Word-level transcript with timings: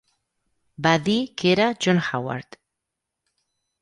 Va 0.87 0.93
dir 1.09 1.17
que 1.41 1.51
era 1.57 1.67
John 1.87 2.03
Howard. 2.07 2.59